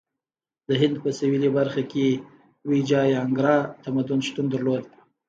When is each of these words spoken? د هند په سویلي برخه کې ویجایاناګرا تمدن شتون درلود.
د 0.67 0.69
هند 0.81 0.95
په 1.03 1.09
سویلي 1.19 1.49
برخه 1.57 1.81
کې 1.91 2.07
ویجایاناګرا 2.69 3.57
تمدن 3.83 4.19
شتون 4.27 4.45
درلود. 4.53 4.85